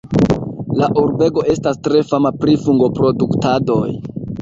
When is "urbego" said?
1.01-1.45